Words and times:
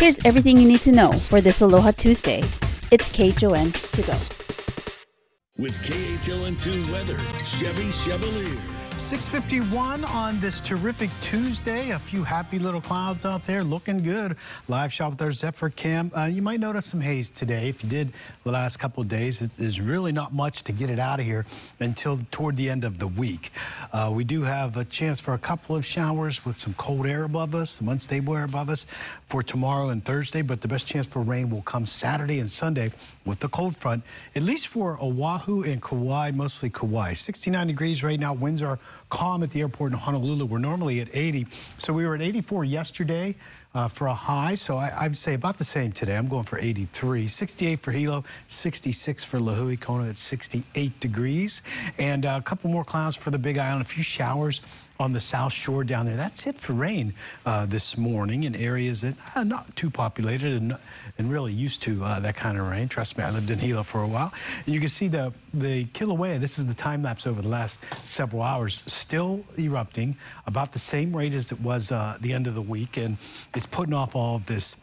Here's 0.00 0.24
everything 0.24 0.56
you 0.56 0.66
need 0.66 0.80
to 0.80 0.92
know 0.92 1.12
for 1.12 1.42
this 1.42 1.60
Aloha 1.60 1.90
Tuesday. 1.90 2.42
It's 2.90 3.10
KHON 3.10 3.70
to 3.92 4.00
go. 4.00 4.16
With 5.58 5.76
KHON2 5.82 6.90
weather, 6.90 7.18
Chevy 7.44 7.90
Chevalier. 7.90 8.79
651 9.00 10.04
on 10.04 10.38
this 10.40 10.60
terrific 10.60 11.08
Tuesday. 11.22 11.90
A 11.90 11.98
few 11.98 12.22
happy 12.22 12.58
little 12.58 12.82
clouds 12.82 13.24
out 13.24 13.44
there 13.44 13.64
looking 13.64 14.02
good. 14.02 14.36
Live 14.68 14.92
shot 14.92 15.10
with 15.10 15.22
our 15.22 15.32
Zephyr 15.32 15.70
Cam. 15.70 16.12
Uh, 16.14 16.26
you 16.26 16.42
might 16.42 16.60
notice 16.60 16.86
some 16.86 17.00
haze 17.00 17.30
today. 17.30 17.68
If 17.68 17.82
you 17.82 17.88
did 17.88 18.12
the 18.44 18.50
last 18.52 18.76
couple 18.76 19.02
of 19.02 19.08
days, 19.08 19.40
it, 19.40 19.56
there's 19.56 19.80
really 19.80 20.12
not 20.12 20.34
much 20.34 20.64
to 20.64 20.72
get 20.72 20.90
it 20.90 20.98
out 20.98 21.18
of 21.18 21.24
here 21.24 21.46
until 21.80 22.18
toward 22.30 22.56
the 22.56 22.68
end 22.68 22.84
of 22.84 22.98
the 22.98 23.08
week. 23.08 23.50
Uh, 23.90 24.12
we 24.14 24.22
do 24.22 24.42
have 24.42 24.76
a 24.76 24.84
chance 24.84 25.18
for 25.18 25.32
a 25.32 25.38
couple 25.38 25.74
of 25.74 25.84
showers 25.84 26.44
with 26.44 26.58
some 26.58 26.74
cold 26.74 27.06
air 27.06 27.24
above 27.24 27.54
us, 27.54 27.70
some 27.70 27.88
unstable 27.88 28.36
air 28.36 28.44
above 28.44 28.68
us 28.68 28.84
for 29.24 29.42
tomorrow 29.42 29.88
and 29.88 30.04
Thursday, 30.04 30.42
but 30.42 30.60
the 30.60 30.68
best 30.68 30.86
chance 30.86 31.06
for 31.06 31.22
rain 31.22 31.48
will 31.48 31.62
come 31.62 31.86
Saturday 31.86 32.38
and 32.38 32.50
Sunday 32.50 32.92
with 33.24 33.40
the 33.40 33.48
cold 33.48 33.76
front, 33.76 34.04
at 34.36 34.42
least 34.42 34.68
for 34.68 34.98
Oahu 35.00 35.62
and 35.62 35.80
Kauai, 35.80 36.32
mostly 36.32 36.68
Kauai. 36.68 37.14
69 37.14 37.66
degrees 37.66 38.02
right 38.02 38.20
now. 38.20 38.34
Winds 38.34 38.62
are 38.62 38.78
calm 39.08 39.42
at 39.42 39.50
the 39.50 39.60
airport 39.60 39.92
in 39.92 39.98
Honolulu. 39.98 40.44
We're 40.46 40.58
normally 40.58 41.00
at 41.00 41.08
80. 41.12 41.46
So 41.78 41.92
we 41.92 42.06
were 42.06 42.14
at 42.14 42.22
84 42.22 42.64
yesterday. 42.64 43.34
Uh, 43.72 43.86
for 43.86 44.08
a 44.08 44.14
high, 44.14 44.56
so 44.56 44.76
I, 44.76 45.04
would 45.04 45.16
say 45.16 45.34
about 45.34 45.56
the 45.56 45.62
same 45.62 45.92
today. 45.92 46.16
I'm 46.16 46.26
going 46.26 46.42
for 46.42 46.58
83. 46.58 47.28
68 47.28 47.78
for 47.78 47.92
Hilo, 47.92 48.24
66 48.48 49.22
for 49.22 49.38
Lihue, 49.38 49.80
Kona 49.80 50.08
at 50.08 50.16
68 50.16 50.98
degrees. 50.98 51.62
And 51.96 52.26
uh, 52.26 52.34
a 52.40 52.42
couple 52.42 52.68
more 52.68 52.82
clouds 52.82 53.14
for 53.14 53.30
the 53.30 53.38
Big 53.38 53.58
Island, 53.58 53.82
a 53.82 53.84
few 53.84 54.02
showers 54.02 54.60
on 55.00 55.12
the 55.12 55.20
south 55.20 55.52
shore 55.52 55.82
down 55.82 56.04
there. 56.04 56.14
That's 56.14 56.46
it 56.46 56.56
for 56.56 56.74
rain 56.74 57.14
uh, 57.46 57.64
this 57.64 57.96
morning 57.96 58.44
in 58.44 58.54
areas 58.54 59.00
that 59.00 59.14
are 59.34 59.40
uh, 59.40 59.44
not 59.44 59.74
too 59.74 59.88
populated 59.88 60.52
and, 60.52 60.76
and 61.16 61.32
really 61.32 61.54
used 61.54 61.80
to 61.82 62.04
uh, 62.04 62.20
that 62.20 62.36
kind 62.36 62.58
of 62.58 62.68
rain. 62.68 62.86
Trust 62.86 63.16
me, 63.16 63.24
I 63.24 63.30
lived 63.30 63.50
in 63.50 63.58
Hilo 63.58 63.82
for 63.82 64.02
a 64.02 64.06
while. 64.06 64.32
And 64.66 64.74
you 64.74 64.78
can 64.78 64.90
see 64.90 65.08
the, 65.08 65.32
the 65.54 65.86
Kilauea, 65.86 66.38
this 66.38 66.58
is 66.58 66.66
the 66.66 66.74
time 66.74 67.02
lapse 67.02 67.26
over 67.26 67.40
the 67.40 67.48
last 67.48 67.80
several 68.04 68.42
hours, 68.42 68.82
still 68.86 69.42
erupting 69.58 70.16
about 70.46 70.72
the 70.72 70.78
same 70.78 71.16
rate 71.16 71.32
as 71.32 71.50
it 71.50 71.60
was 71.60 71.90
uh, 71.90 72.18
the 72.20 72.34
end 72.34 72.46
of 72.46 72.54
the 72.54 72.62
week. 72.62 72.98
And 72.98 73.16
it's 73.54 73.66
putting 73.66 73.94
off 73.94 74.14
all 74.14 74.36
of 74.36 74.46
this 74.46 74.76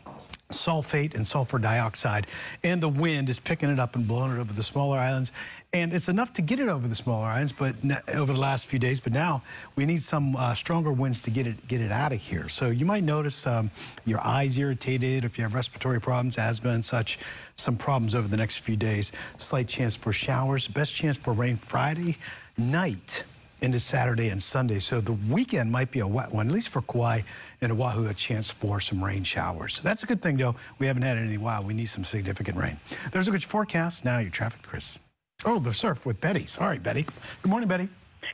sulfate 0.50 1.14
and 1.14 1.28
sulfur 1.28 1.60
dioxide 1.60 2.26
and 2.64 2.82
the 2.82 2.88
wind 2.88 3.28
is 3.28 3.38
picking 3.38 3.70
it 3.70 3.80
up 3.80 3.96
and 3.96 4.08
blowing 4.08 4.32
it 4.32 4.40
over 4.40 4.54
the 4.54 4.64
smaller 4.64 4.98
islands 4.98 5.32
and 5.74 5.92
it's 5.94 6.08
enough 6.08 6.34
to 6.34 6.42
get 6.42 6.60
it 6.60 6.70
over 6.70 6.88
the 6.88 6.96
smaller 6.96 7.28
islands, 7.28 7.52
but 7.52 7.76
over 8.14 8.32
the 8.32 8.40
last 8.40 8.68
few 8.68 8.80
days. 8.80 9.00
But 9.00 9.14
now 9.14 9.42
we 9.76 9.86
need 9.86 10.02
some 10.02 10.36
uh, 10.36 10.54
stronger 10.54 10.92
winds 10.92 11.22
to 11.22 11.32
get 11.32 11.46
it 11.46 11.68
get 11.68 11.82
it 11.82 11.92
out 11.92 12.14
of 12.14 12.20
here. 12.20 12.50
So 12.50 12.70
you 12.70 12.86
might 12.86 13.04
notice 13.04 13.46
um, 13.46 13.70
your 14.06 14.26
eyes 14.26 14.58
irritated, 14.58 15.26
if 15.26 15.38
you 15.38 15.44
have 15.44 15.54
respiratory 15.54 16.00
problems, 16.00 16.38
asthma, 16.38 16.72
and 16.72 16.86
such. 16.86 17.20
Some 17.56 17.76
problems 17.76 18.14
over 18.16 18.28
the 18.28 18.38
next 18.38 18.60
few 18.60 18.76
days. 18.76 19.12
Slight 19.38 19.68
chance 19.68 19.96
for 19.96 20.14
showers. 20.14 20.68
Best 20.68 20.94
chance 20.94 21.18
for 21.18 21.34
rain 21.34 21.56
Friday 21.56 22.18
night 22.58 23.24
into 23.62 23.80
Saturday 23.80 24.30
and 24.30 24.42
Sunday. 24.42 24.80
So 24.80 25.02
the 25.02 25.14
weekend 25.14 25.72
might 25.72 25.92
be 25.92 26.00
a 26.00 26.08
wet 26.08 26.32
one, 26.32 26.48
at 26.48 26.54
least 26.54 26.70
for 26.70 26.82
Kauai 26.84 27.22
and 27.62 27.72
Oahu, 27.72 28.08
a 28.08 28.14
chance 28.14 28.52
for 28.52 28.80
some 28.80 29.04
rain 29.04 29.24
showers. 29.24 29.82
That's 29.84 30.04
a 30.04 30.06
good 30.06 30.22
thing, 30.22 30.38
though. 30.38 30.56
We 30.80 30.86
haven't 30.86 31.02
had 31.02 31.18
it 31.18 31.22
in 31.22 31.36
a 31.36 31.38
while. 31.38 31.64
We 31.64 31.74
need 31.74 31.88
some 31.88 32.06
significant 32.06 32.58
rain. 32.58 32.78
There's 33.12 33.28
a 33.28 33.32
good 33.32 33.44
forecast. 33.44 34.06
Now 34.06 34.20
your 34.20 34.30
traffic, 34.30 34.62
Chris. 34.62 35.00
Oh, 35.46 35.60
the 35.60 35.74
surf 35.74 36.06
with 36.06 36.20
Betty. 36.20 36.48
Sorry, 36.48 36.80
Betty. 36.80 37.06
Good 37.44 37.50
morning, 37.50 37.70
Betty. 37.70 37.90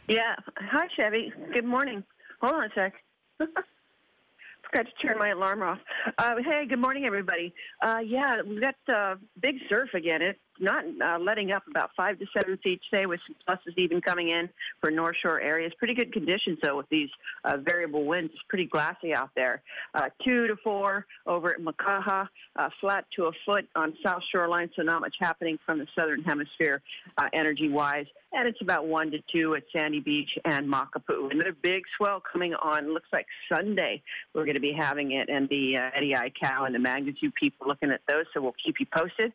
Yeah. 0.07 0.35
Hi, 0.57 0.87
Chevy. 0.95 1.33
Good 1.53 1.65
morning. 1.65 2.03
Hold 2.41 2.53
on 2.55 2.63
a 2.63 2.69
sec. 2.73 2.93
Forgot 3.39 4.85
to 4.85 5.07
turn 5.07 5.19
my 5.19 5.29
alarm 5.29 5.61
off. 5.61 5.79
Uh, 6.17 6.35
hey, 6.43 6.65
good 6.67 6.79
morning, 6.79 7.05
everybody. 7.05 7.53
Uh, 7.81 7.99
yeah, 8.03 8.41
we've 8.41 8.61
got 8.61 8.75
uh, 8.87 9.15
big 9.41 9.55
surf 9.67 9.89
again. 9.93 10.21
It's 10.21 10.39
not 10.59 10.83
uh, 10.85 11.19
letting 11.19 11.51
up 11.51 11.63
about 11.69 11.91
five 11.95 12.19
to 12.19 12.25
seven 12.37 12.57
feet 12.63 12.79
today, 12.89 13.05
with 13.05 13.19
some 13.27 13.35
pluses 13.47 13.77
even 13.77 14.01
coming 14.01 14.29
in 14.29 14.49
for 14.81 14.91
North 14.91 15.15
Shore 15.21 15.41
areas. 15.41 15.71
Pretty 15.77 15.93
good 15.93 16.13
conditions 16.13 16.59
though 16.61 16.77
with 16.77 16.89
these 16.89 17.09
uh, 17.45 17.57
variable 17.57 18.05
winds. 18.05 18.31
It's 18.33 18.43
pretty 18.49 18.65
glassy 18.65 19.13
out 19.13 19.29
there. 19.35 19.61
Uh, 19.93 20.09
two 20.25 20.47
to 20.47 20.55
four 20.63 21.05
over 21.25 21.53
at 21.53 21.59
Makaha, 21.59 22.27
uh, 22.55 22.69
flat 22.79 23.05
to 23.15 23.25
a 23.25 23.31
foot 23.45 23.65
on 23.75 23.93
South 24.05 24.21
Shoreline, 24.31 24.69
so 24.75 24.81
not 24.83 25.01
much 25.01 25.15
happening 25.19 25.57
from 25.65 25.79
the 25.79 25.87
southern 25.97 26.23
hemisphere 26.23 26.81
uh, 27.17 27.27
energy-wise. 27.33 28.05
And 28.35 28.47
it's 28.47 28.61
about 28.61 28.87
one 28.87 29.11
to 29.11 29.19
two 29.31 29.53
at 29.53 29.63
Sandy 29.71 29.99
Beach 29.99 30.29
and 30.45 30.67
Makapu'u. 30.67 31.31
Another 31.31 31.55
big 31.61 31.83
swell 31.97 32.19
coming 32.31 32.55
on. 32.55 32.91
Looks 32.91 33.09
like 33.13 33.27
Sunday 33.53 34.01
we're 34.33 34.45
going 34.45 34.55
to 34.55 34.61
be 34.61 34.73
having 34.73 35.11
it, 35.11 35.29
and 35.29 35.47
the 35.49 35.77
uh, 35.77 35.89
Eddie 35.95 36.15
Aikau 36.15 36.65
and 36.65 36.73
the 36.73 36.79
magnitude 36.79 37.33
people 37.35 37.67
looking 37.67 37.91
at 37.91 38.01
those. 38.07 38.25
So 38.33 38.41
we'll 38.41 38.55
keep 38.65 38.79
you 38.79 38.87
posted. 38.95 39.33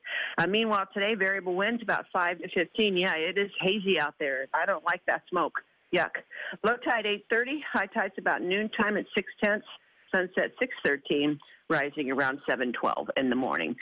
Meanwhile, 0.48 0.86
today 0.92 1.14
variable 1.18 1.54
winds 1.54 1.82
about 1.82 2.06
five 2.12 2.38
to 2.38 2.48
fifteen. 2.48 2.96
Yeah, 2.96 3.14
it 3.16 3.36
is 3.36 3.50
hazy 3.60 4.00
out 4.00 4.14
there. 4.18 4.46
I 4.54 4.66
don't 4.66 4.84
like 4.84 5.02
that 5.06 5.22
smoke. 5.28 5.54
Yuck. 5.94 6.10
Low 6.64 6.76
tide 6.76 7.06
8:30. 7.06 7.62
High 7.72 7.86
tide's 7.86 8.14
about 8.18 8.42
noontime 8.42 8.96
at 8.96 9.06
six 9.14 9.32
tenths. 9.42 9.66
Sunset 10.14 10.52
6:13. 10.60 11.38
Rising 11.70 12.10
around 12.10 12.40
7:12 12.48 13.08
in 13.16 13.30
the 13.30 13.36
morning. 13.36 13.76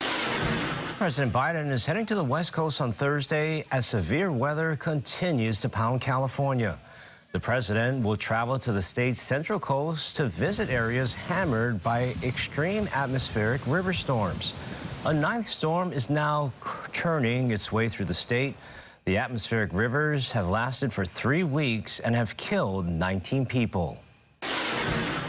President 0.98 1.32
Biden 1.32 1.70
is 1.70 1.84
heading 1.84 2.06
to 2.06 2.14
the 2.14 2.24
West 2.24 2.52
Coast 2.52 2.80
on 2.80 2.90
Thursday 2.90 3.64
as 3.70 3.86
severe 3.86 4.32
weather 4.32 4.76
continues 4.76 5.60
to 5.60 5.68
pound 5.68 6.00
California. 6.00 6.78
The 7.32 7.40
president 7.40 8.02
will 8.02 8.16
travel 8.16 8.58
to 8.60 8.72
the 8.72 8.80
state's 8.80 9.20
central 9.20 9.60
coast 9.60 10.16
to 10.16 10.26
visit 10.26 10.70
areas 10.70 11.12
hammered 11.12 11.82
by 11.82 12.14
extreme 12.22 12.88
atmospheric 12.94 13.60
river 13.66 13.92
storms. 13.92 14.54
A 15.06 15.14
ninth 15.14 15.46
storm 15.46 15.92
is 15.92 16.10
now 16.10 16.52
churning 16.90 17.52
its 17.52 17.70
way 17.70 17.88
through 17.88 18.06
the 18.06 18.14
state. 18.14 18.56
The 19.04 19.18
atmospheric 19.18 19.72
rivers 19.72 20.32
have 20.32 20.48
lasted 20.48 20.92
for 20.92 21.04
three 21.04 21.44
weeks 21.44 22.00
and 22.00 22.12
have 22.16 22.36
killed 22.36 22.88
19 22.88 23.46
people. 23.46 24.02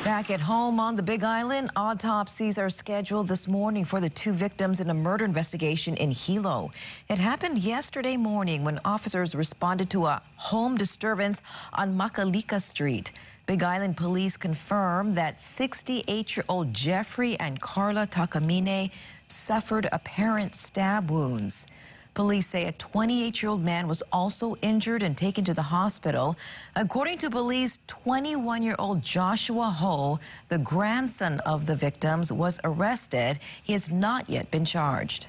Back 0.03 0.31
at 0.31 0.41
home 0.41 0.79
on 0.79 0.95
the 0.95 1.03
Big 1.03 1.23
Island, 1.23 1.69
autopsies 1.75 2.57
are 2.57 2.71
scheduled 2.71 3.27
this 3.27 3.47
morning 3.47 3.85
for 3.85 3.99
the 3.99 4.09
two 4.09 4.31
victims 4.31 4.79
in 4.79 4.89
a 4.89 4.95
murder 4.95 5.25
investigation 5.25 5.95
in 5.97 6.09
Hilo. 6.09 6.71
It 7.07 7.19
happened 7.19 7.59
yesterday 7.59 8.17
morning 8.17 8.63
when 8.63 8.79
officers 8.83 9.35
responded 9.35 9.91
to 9.91 10.05
a 10.05 10.23
home 10.37 10.75
disturbance 10.75 11.43
on 11.73 11.95
Makalika 11.95 12.59
Street. 12.59 13.11
Big 13.45 13.63
Island 13.63 13.95
police 13.95 14.37
confirm 14.37 15.13
that 15.13 15.37
68-year-old 15.37 16.73
Jeffrey 16.73 17.39
and 17.39 17.61
Carla 17.61 18.07
Takamine 18.07 18.91
suffered 19.27 19.87
apparent 19.91 20.55
stab 20.55 21.09
wounds. 21.11 21.67
Police 22.13 22.47
say 22.47 22.65
a 22.65 22.71
28-year-old 22.73 23.63
man 23.63 23.87
was 23.87 24.01
also 24.11 24.55
injured 24.63 25.03
and 25.03 25.15
taken 25.15 25.43
to 25.43 25.53
the 25.53 25.61
hospital. 25.61 26.35
According 26.75 27.19
to 27.19 27.29
police, 27.29 27.77
21-year-old 27.87 29.03
Joshua 29.03 29.65
Ho, 29.65 30.19
the 30.47 30.57
grandson 30.57 31.39
of 31.41 31.67
the 31.67 31.75
victims, 31.75 32.33
was 32.33 32.59
arrested. 32.63 33.37
He 33.61 33.73
has 33.73 33.91
not 33.91 34.27
yet 34.27 34.49
been 34.49 34.65
charged. 34.65 35.27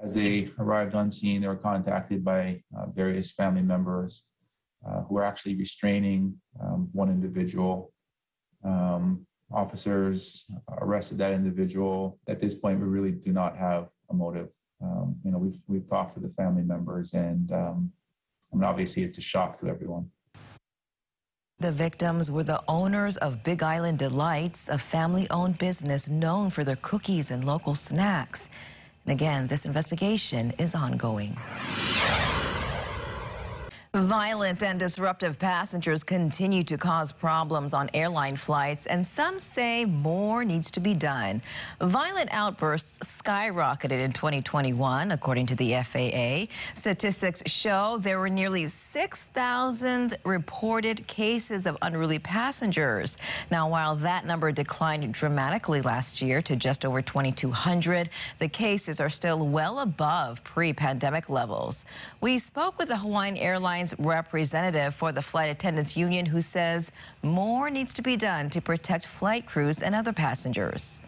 As 0.00 0.14
they 0.14 0.50
arrived 0.60 0.94
on 0.94 1.10
scene, 1.10 1.40
they 1.40 1.48
were 1.48 1.56
contacted 1.56 2.24
by 2.24 2.62
uh, 2.78 2.86
various 2.86 3.32
family 3.32 3.62
members 3.62 4.22
uh, 4.86 5.00
who 5.02 5.16
were 5.16 5.24
actually 5.24 5.56
restraining 5.56 6.36
um, 6.62 6.88
one 6.92 7.10
individual. 7.10 7.92
Um, 8.62 9.26
officers 9.52 10.46
arrested 10.78 11.18
that 11.18 11.32
individual. 11.32 12.18
At 12.28 12.40
this 12.40 12.54
point, 12.54 12.80
we 12.80 12.86
really 12.86 13.12
do 13.12 13.32
not 13.32 13.56
have 13.56 13.88
a 14.10 14.14
motive 14.14 14.48
um, 14.82 15.16
you 15.24 15.30
know, 15.30 15.38
we've 15.38 15.58
we've 15.66 15.86
talked 15.88 16.14
to 16.14 16.20
the 16.20 16.28
family 16.30 16.62
members, 16.62 17.14
and 17.14 17.50
um, 17.52 17.92
I 18.52 18.56
mean, 18.56 18.64
obviously, 18.64 19.02
it's 19.02 19.18
a 19.18 19.22
shock 19.22 19.58
to 19.60 19.68
everyone. 19.68 20.10
The 21.58 21.72
victims 21.72 22.30
were 22.30 22.42
the 22.42 22.62
owners 22.68 23.16
of 23.16 23.42
Big 23.42 23.62
Island 23.62 23.98
Delights, 23.98 24.68
a 24.68 24.76
family-owned 24.76 25.56
business 25.56 26.06
known 26.06 26.50
for 26.50 26.64
their 26.64 26.76
cookies 26.76 27.30
and 27.30 27.46
local 27.46 27.74
snacks. 27.74 28.50
And 29.06 29.12
again, 29.12 29.46
this 29.46 29.64
investigation 29.64 30.52
is 30.58 30.74
ongoing. 30.74 31.38
Violent 33.96 34.62
and 34.62 34.78
disruptive 34.78 35.38
passengers 35.38 36.04
continue 36.04 36.62
to 36.64 36.76
cause 36.76 37.12
problems 37.12 37.72
on 37.72 37.88
airline 37.94 38.36
flights, 38.36 38.84
and 38.84 39.06
some 39.06 39.38
say 39.38 39.86
more 39.86 40.44
needs 40.44 40.70
to 40.72 40.80
be 40.80 40.92
done. 40.92 41.40
Violent 41.80 42.28
outbursts 42.30 42.98
skyrocketed 43.22 44.04
in 44.04 44.12
2021, 44.12 45.12
according 45.12 45.46
to 45.46 45.56
the 45.56 45.72
FAA. 45.82 46.52
Statistics 46.74 47.42
show 47.46 47.96
there 47.98 48.18
were 48.18 48.28
nearly 48.28 48.66
6,000 48.66 50.18
reported 50.26 51.06
cases 51.06 51.64
of 51.64 51.78
unruly 51.80 52.18
passengers. 52.18 53.16
Now, 53.50 53.66
while 53.70 53.96
that 53.96 54.26
number 54.26 54.52
declined 54.52 55.10
dramatically 55.14 55.80
last 55.80 56.20
year 56.20 56.42
to 56.42 56.54
just 56.54 56.84
over 56.84 57.00
2,200, 57.00 58.10
the 58.40 58.48
cases 58.48 59.00
are 59.00 59.08
still 59.08 59.48
well 59.48 59.78
above 59.78 60.44
pre-pandemic 60.44 61.30
levels. 61.30 61.86
We 62.20 62.36
spoke 62.36 62.78
with 62.78 62.88
the 62.88 62.98
Hawaiian 62.98 63.38
Airlines 63.38 63.85
representative 63.98 64.94
for 64.94 65.12
the 65.12 65.22
Flight 65.22 65.50
Attendants 65.50 65.96
Union 65.96 66.26
who 66.26 66.40
says 66.40 66.92
more 67.22 67.70
needs 67.70 67.92
to 67.94 68.02
be 68.02 68.16
done 68.16 68.50
to 68.50 68.60
protect 68.60 69.06
flight 69.06 69.46
crews 69.46 69.82
and 69.82 69.94
other 69.94 70.12
passengers. 70.12 71.04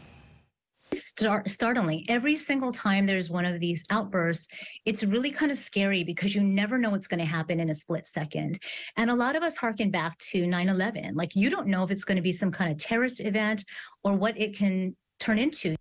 start, 0.93 1.49
startling. 1.51 2.05
Every 2.09 2.37
single 2.37 2.73
time 2.73 3.07
there's 3.07 3.31
one 3.31 3.45
of 3.45 3.61
these 3.61 3.85
outbursts, 3.91 4.49
it's 4.85 5.03
really 5.03 5.31
kind 5.31 5.51
of 5.51 5.59
scary 5.59 6.05
because 6.05 6.35
you 6.35 6.43
never 6.43 6.79
know 6.79 6.91
what's 6.91 7.07
going 7.07 7.21
to 7.21 7.27
happen 7.27 7.61
in 7.61 7.71
a 7.71 7.75
split 7.75 8.07
second. 8.07 8.59
And 8.97 9.11
a 9.11 9.15
lot 9.15 9.37
of 9.37 9.43
us 9.43 9.57
harken 9.57 9.91
back 9.91 10.19
to 10.31 10.47
9 10.47 10.69
11. 10.69 11.15
Like, 11.15 11.35
you 11.35 11.51
don't 11.51 11.67
know 11.67 11.85
if 11.85 11.91
it's 11.91 12.05
going 12.05 12.17
to 12.17 12.23
be 12.23 12.33
some 12.33 12.51
kind 12.51 12.71
of 12.73 12.79
terrorist 12.79 13.21
event 13.21 13.65
or 14.05 14.15
what 14.15 14.39
it 14.41 14.57
can 14.57 14.97
turn 15.21 15.39
into. 15.39 15.77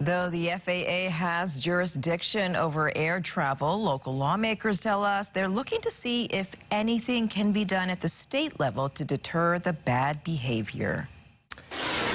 Though 0.00 0.28
the 0.28 0.48
FAA 0.48 1.08
has 1.08 1.60
jurisdiction 1.60 2.56
over 2.56 2.90
air 2.96 3.20
travel, 3.20 3.80
local 3.80 4.14
lawmakers 4.14 4.80
tell 4.80 5.04
us 5.04 5.30
they're 5.30 5.48
looking 5.48 5.80
to 5.82 5.90
see 5.90 6.24
if 6.24 6.54
anything 6.72 7.28
can 7.28 7.52
be 7.52 7.64
done 7.64 7.88
at 7.88 8.00
the 8.00 8.08
state 8.08 8.58
level 8.58 8.88
to 8.88 9.04
deter 9.04 9.60
the 9.60 9.72
bad 9.72 10.22
behavior. 10.24 11.08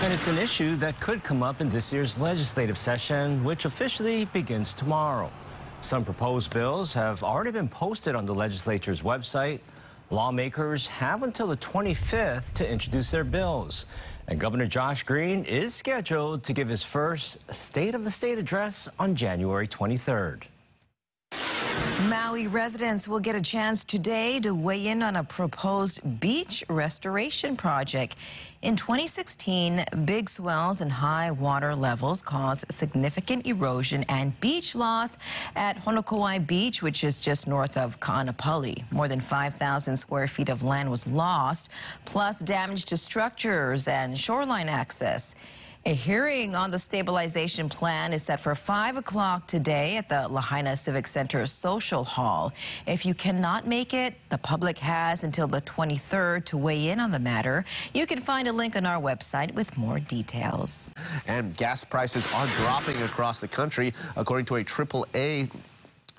And 0.02 0.12
it's 0.12 0.28
an 0.28 0.38
issue 0.38 0.76
that 0.76 1.00
could 1.00 1.24
come 1.24 1.42
up 1.42 1.62
in 1.62 1.70
this 1.70 1.94
year's 1.94 2.20
legislative 2.20 2.78
session, 2.78 3.44
which 3.46 3.64
officially 3.64 4.26
begins 4.26 4.74
tomorrow. 4.74 5.32
Some 5.80 6.04
proposed 6.04 6.54
bills 6.54 6.94
have 6.94 7.24
already 7.24 7.52
been 7.52 7.70
posted 7.70 8.14
on 8.14 8.26
the 8.26 8.36
legislature's 8.36 9.04
website. 9.04 9.62
Lawmakers 10.10 10.86
have 10.88 11.24
until 11.24 11.48
the 11.48 11.58
25th 11.58 12.54
to 12.54 12.70
introduce 12.70 13.10
their 13.10 13.24
bills. 13.24 13.86
And 14.30 14.40
Governor 14.40 14.68
Josh 14.68 15.02
Green 15.02 15.44
is 15.44 15.74
scheduled 15.74 16.44
to 16.44 16.54
give 16.54 16.70
his 16.70 16.84
first 16.84 17.52
State 17.52 17.96
of 17.96 18.04
the 18.04 18.12
State 18.12 18.38
address 18.38 18.88
on 19.00 19.16
January 19.16 19.68
23rd. 19.68 20.44
Maui 22.30 22.46
residents 22.46 23.08
will 23.08 23.20
get 23.20 23.36
a 23.36 23.42
chance 23.42 23.84
today 23.84 24.40
to 24.40 24.54
weigh 24.54 24.86
in 24.86 25.02
on 25.02 25.16
a 25.16 25.24
proposed 25.24 26.00
beach 26.20 26.64
restoration 26.70 27.58
project. 27.58 28.18
In 28.62 28.76
2016, 28.76 29.84
big 30.06 30.30
swells 30.30 30.82
and 30.82 30.92
high 30.92 31.32
water 31.32 31.74
levels 31.74 32.22
caused 32.22 32.72
significant 32.72 33.48
erosion 33.48 34.06
and 34.10 34.40
beach 34.42 34.76
loss 34.76 35.18
at 35.56 35.84
Honokowai 35.84 36.46
Beach, 36.46 36.84
which 36.84 37.04
is 37.04 37.20
just 37.20 37.48
north 37.48 37.76
of 37.78 38.00
Ka'anapali. 38.00 38.84
More 38.92 39.08
than 39.08 39.20
5,000 39.20 39.98
square 39.98 40.28
feet 40.28 40.50
of 40.50 40.62
land 40.62 40.92
was 40.92 41.08
lost, 41.08 41.72
plus 42.06 42.42
damage 42.42 42.86
to 42.86 42.98
structures 42.98 43.88
and 43.88 44.16
shoreline 44.16 44.70
access. 44.70 45.34
A 45.86 45.94
hearing 45.94 46.56
on 46.56 46.72
the 46.72 46.78
stabilization 46.78 47.70
plan 47.70 48.12
is 48.12 48.24
set 48.24 48.42
for 48.42 48.54
5 48.54 48.98
o'clock 48.98 49.48
today 49.48 49.96
at 49.96 50.10
the 50.10 50.28
Lahaina 50.28 50.76
Civic 50.76 51.08
Center 51.08 51.46
Social 51.46 52.04
Hall. 52.04 52.52
If 52.86 53.06
you 53.06 53.14
cannot 53.14 53.66
make 53.66 53.94
it, 53.94 54.14
the 54.28 54.38
public 54.38 54.78
has 54.80 55.24
until 55.24 55.48
the 55.48 55.62
23rd 55.62 56.44
to 56.48 56.58
weigh 56.58 56.90
in 56.90 57.00
on 57.00 57.12
the 57.12 57.20
matter. 57.20 57.64
You 57.94 58.06
can 58.06 58.20
find 58.20 58.50
a 58.50 58.52
link 58.52 58.76
on 58.76 58.86
our 58.86 59.02
website 59.02 59.56
with 59.56 59.78
more 59.78 60.02
details. 60.02 60.92
And 61.28 61.56
gas 61.56 61.86
prices 61.86 62.28
are 62.36 62.48
dropping 62.58 63.02
across 63.04 63.40
the 63.40 63.48
country, 63.48 63.94
according 64.18 64.48
to 64.48 64.58
a 64.58 64.66
AAA 64.66 65.50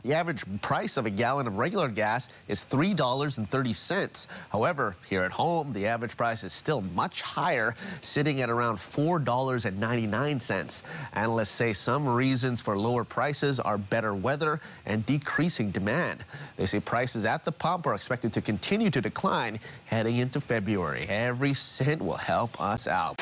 the 0.03 0.15
average 0.15 0.45
price 0.63 0.97
of 0.97 1.07
a 1.07 1.11
gallon 1.11 1.47
of 1.47 1.59
regular 1.59 1.89
gas 1.89 2.29
is 2.49 2.65
$3.30. 2.65 4.27
However, 4.51 4.97
here 5.09 5.23
at 5.23 5.33
home, 5.33 5.73
the 5.73 5.87
average 5.87 6.17
price 6.17 6.45
is 6.45 6.53
still 6.53 6.83
much 6.95 7.23
higher, 7.23 7.75
sitting 8.01 8.41
at 8.41 8.51
around 8.51 8.77
$4.99. 8.77 10.83
Analysts 11.13 11.51
say 11.51 11.73
some 11.73 12.09
reasons 12.09 12.61
for 12.61 12.79
lower 12.79 13.05
prices 13.05 13.61
are 13.61 13.79
better 13.79 14.15
weather 14.15 14.61
and 14.87 15.05
decreasing 15.07 15.71
demand. 15.71 16.25
They 16.57 16.67
say 16.67 16.81
prices 16.81 17.25
at 17.25 17.45
the 17.45 17.53
pump 17.53 17.87
are 17.87 17.95
expected 17.95 18.33
to 18.35 18.41
continue 18.41 18.91
to 18.91 19.01
decline 19.01 19.59
heading 19.87 20.17
into 20.17 20.41
February. 20.41 21.07
Every 21.09 21.55
cent 21.55 22.03
will 22.03 22.17
help 22.17 22.61
us 22.61 22.87
out. 22.87 23.17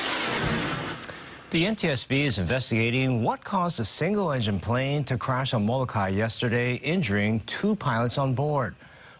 The 1.51 1.65
NTSB 1.65 2.25
is 2.25 2.37
investigating 2.37 3.23
what 3.23 3.43
caused 3.43 3.79
a 3.79 3.83
single-engine 3.83 4.59
plane 4.59 5.03
to 5.05 5.17
crash 5.17 5.55
on 5.55 5.65
Molokai 5.65 6.09
yesterday, 6.09 6.75
injuring 6.75 7.39
two 7.39 7.75
pilots 7.75 8.19
on 8.19 8.35
board. 8.35 8.75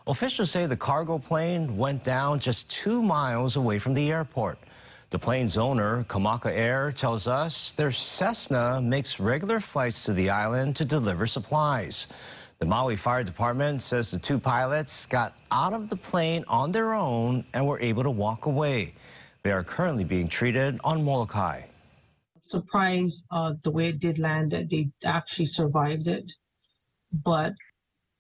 Officials 0.06 0.52
say 0.52 0.68
the 0.68 0.78
cargo 0.78 1.18
plane 1.18 1.76
went 1.76 2.04
down 2.04 2.40
just 2.40 2.70
two 2.70 3.02
miles 3.02 3.56
away 3.56 3.80
from 3.80 3.96
the 3.96 4.12
airport. 4.12 4.60
The 5.10 5.18
plane's 5.18 5.58
owner, 5.58 6.04
Kamaka 6.04 6.52
Air, 6.56 6.92
tells 6.92 7.26
us 7.26 7.74
their 7.74 7.90
Cessna 7.90 8.80
makes 8.80 9.20
regular 9.20 9.60
flights 9.60 10.04
to 10.04 10.14
the 10.14 10.30
island 10.30 10.76
to 10.76 10.86
deliver 10.86 11.26
supplies. 11.26 12.10
The 12.60 12.68
Maui 12.68 12.96
Fire 12.96 13.24
Department 13.24 13.82
says 13.82 14.12
the 14.12 14.20
two 14.20 14.38
pilots 14.38 15.08
got 15.08 15.34
out 15.52 15.74
of 15.74 15.90
the 15.90 15.96
plane 15.96 16.44
on 16.48 16.74
their 16.74 16.94
own 16.94 17.44
and 17.56 17.66
were 17.66 17.80
able 17.80 18.04
to 18.04 18.12
walk 18.12 18.46
away. 18.46 18.94
They 19.42 19.52
are 19.52 19.64
currently 19.64 20.04
being 20.04 20.28
treated 20.28 20.80
on 20.84 21.04
Molokai 21.04 21.64
surprised 22.50 23.26
uh, 23.32 23.54
the 23.64 23.72
way 23.72 23.90
it 23.90 24.00
did 24.00 24.18
land 24.18 24.52
that 24.52 24.70
they 24.70 24.90
actually 25.06 25.46
survived 25.46 26.08
it. 26.08 26.32
But, 27.12 27.54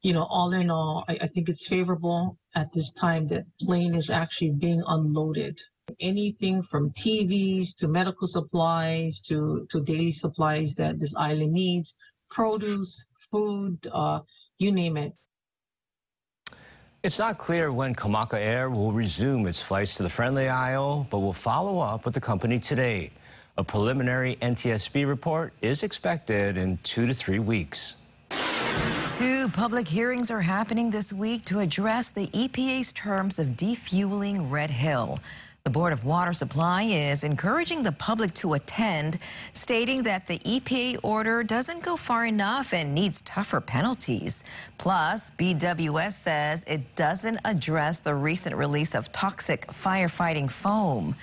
you 0.01 0.13
know, 0.13 0.23
all 0.23 0.53
in 0.53 0.69
all, 0.69 1.03
I, 1.07 1.17
I 1.21 1.27
think 1.27 1.49
it's 1.49 1.67
favorable 1.67 2.37
at 2.55 2.71
this 2.71 2.93
time 2.93 3.27
that 3.27 3.45
plane 3.61 3.95
is 3.95 4.09
actually 4.09 4.51
being 4.51 4.83
unloaded. 4.85 5.59
Anything 5.99 6.61
from 6.61 6.91
TVs 6.91 7.75
to 7.77 7.87
medical 7.87 8.27
supplies 8.27 9.19
to, 9.21 9.67
to 9.71 9.81
daily 9.81 10.11
supplies 10.11 10.75
that 10.75 10.99
this 10.99 11.15
island 11.15 11.53
needs, 11.53 11.95
produce, 12.29 13.05
food, 13.31 13.75
uh, 13.91 14.19
you 14.59 14.71
name 14.71 14.97
it. 14.97 15.13
It's 17.01 17.17
not 17.17 17.37
clear 17.37 17.71
when 17.71 17.95
Kamaka 17.95 18.33
Air 18.33 18.69
will 18.69 18.91
resume 18.91 19.47
its 19.47 19.61
flights 19.61 19.95
to 19.95 20.03
the 20.03 20.09
Friendly 20.09 20.49
Isle, 20.49 21.07
but 21.09 21.19
will 21.19 21.33
follow 21.33 21.79
up 21.79 22.03
with 22.03 22.13
the 22.13 22.21
company 22.21 22.59
today. 22.59 23.11
A 23.59 23.63
preliminary 23.63 24.37
NTSB 24.41 25.05
report 25.05 25.51
is 25.61 25.83
expected 25.83 26.55
in 26.55 26.77
two 26.81 27.05
to 27.07 27.13
three 27.13 27.39
weeks. 27.39 27.97
Two 29.09 29.49
public 29.49 29.85
hearings 29.85 30.31
are 30.31 30.39
happening 30.39 30.89
this 30.89 31.11
week 31.11 31.43
to 31.43 31.59
address 31.59 32.09
the 32.09 32.27
EPA's 32.27 32.93
terms 32.93 33.37
of 33.37 33.57
defueling 33.57 34.49
Red 34.49 34.69
Hill. 34.69 35.19
The 35.65 35.71
Board 35.71 35.91
of 35.91 36.05
Water 36.05 36.31
Supply 36.31 36.83
is 36.83 37.25
encouraging 37.25 37.83
the 37.83 37.91
public 37.91 38.33
to 38.35 38.53
attend, 38.53 39.19
stating 39.51 40.03
that 40.03 40.25
the 40.25 40.39
EPA 40.39 41.01
order 41.03 41.43
doesn't 41.43 41.83
go 41.83 41.97
far 41.97 42.27
enough 42.27 42.73
and 42.73 42.95
needs 42.95 43.19
tougher 43.23 43.59
penalties. 43.59 44.45
Plus, 44.77 45.31
BWS 45.31 46.13
says 46.13 46.63
it 46.65 46.95
doesn't 46.95 47.41
address 47.43 47.99
the 47.99 48.15
recent 48.15 48.55
release 48.55 48.95
of 48.95 49.11
toxic 49.11 49.67
firefighting 49.67 50.49
foam. 50.49 51.13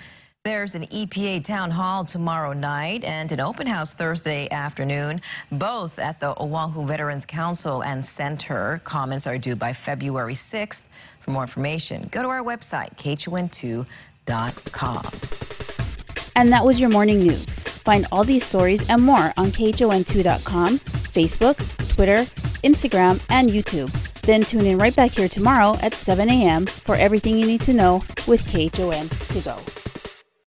There's 0.47 0.75
an 0.75 0.83
EPA 0.83 1.43
town 1.43 1.71
hall 1.71 2.05
tomorrow 2.05 2.53
night 2.53 3.03
and 3.03 3.29
an 3.33 3.41
open 3.41 3.67
house 3.67 3.93
Thursday 3.93 4.47
afternoon, 4.49 5.19
both 5.51 5.99
at 5.99 6.21
the 6.21 6.41
Oahu 6.41 6.85
Veterans 6.85 7.25
Council 7.25 7.83
and 7.83 8.05
Center. 8.05 8.79
Comments 8.85 9.27
are 9.27 9.37
due 9.37 9.57
by 9.57 9.73
February 9.73 10.35
6th. 10.35 10.83
For 11.19 11.31
more 11.31 11.41
information, 11.41 12.07
go 12.13 12.21
to 12.21 12.29
our 12.29 12.41
website, 12.41 12.95
khon2.com. 12.95 13.85
And 16.37 16.53
that 16.53 16.63
was 16.63 16.79
your 16.79 16.91
morning 16.91 17.19
news. 17.19 17.51
Find 17.83 18.07
all 18.09 18.23
these 18.23 18.45
stories 18.45 18.87
and 18.87 19.03
more 19.03 19.33
on 19.35 19.51
khon2.com, 19.51 20.79
Facebook, 20.79 21.57
Twitter, 21.89 22.23
Instagram, 22.63 23.21
and 23.29 23.49
YouTube. 23.49 23.91
Then 24.21 24.45
tune 24.45 24.65
in 24.65 24.77
right 24.77 24.95
back 24.95 25.11
here 25.11 25.27
tomorrow 25.27 25.75
at 25.81 25.93
7 25.93 26.29
a.m. 26.29 26.67
for 26.67 26.95
everything 26.95 27.37
you 27.37 27.45
need 27.45 27.63
to 27.63 27.73
know 27.73 28.01
with 28.25 28.45
KHON 28.45 29.09
to 29.09 29.41
go. 29.41 29.59